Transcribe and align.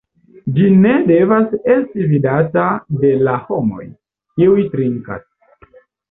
Ĝi 0.53 0.67
ne 0.83 0.93
devas 1.09 1.51
esti 1.73 2.05
vidata 2.13 2.63
de 3.03 3.11
la 3.27 3.35
homoj, 3.49 3.83
kiuj 4.39 4.65
trinkas. 4.73 5.69